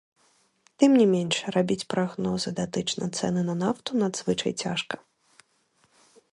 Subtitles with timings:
[0.83, 4.95] Тым не менш, рабіць прагнозы датычна цэны на нафту надзвычай цяжка.